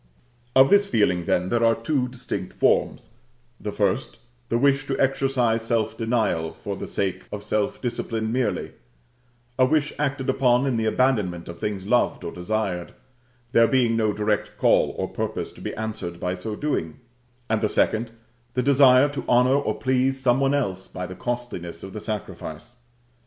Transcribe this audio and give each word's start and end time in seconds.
Of 0.55 0.71
this 0.71 0.87
feeling, 0.87 1.25
then, 1.25 1.49
there 1.49 1.63
are 1.63 1.75
two 1.75 2.07
distinct 2.07 2.53
forms: 2.53 3.11
the 3.59 3.71
first, 3.71 4.17
the 4.49 4.57
wish 4.57 4.87
to 4.87 4.99
exercise 4.99 5.61
self 5.61 5.95
denial 5.95 6.53
for 6.53 6.75
the 6.75 6.87
sake 6.87 7.27
of 7.31 7.43
self 7.43 7.79
discipline 7.79 8.31
merely, 8.31 8.71
a 9.59 9.65
wish 9.67 9.93
acted 9.99 10.27
upon 10.27 10.65
in 10.65 10.77
the 10.77 10.87
abandonment 10.87 11.47
of 11.47 11.59
things 11.59 11.85
loved 11.85 12.23
or 12.23 12.31
desired, 12.31 12.95
there 13.51 13.67
being 13.67 13.95
no 13.95 14.11
direct 14.11 14.57
call 14.57 14.95
or 14.97 15.07
purpose 15.07 15.51
to 15.51 15.61
be 15.61 15.75
answered 15.75 16.19
by 16.19 16.33
so 16.33 16.55
doing; 16.55 16.99
and 17.47 17.61
the 17.61 17.69
second, 17.69 18.09
the 18.55 18.63
desire 18.63 19.07
to 19.07 19.23
honor 19.29 19.53
or 19.53 19.77
please 19.77 20.19
some 20.19 20.39
one 20.39 20.55
else 20.55 20.87
by 20.87 21.05
the 21.05 21.13
costliness 21.15 21.83
of 21.83 21.93
the 21.93 22.01
sacrifice. 22.01 22.75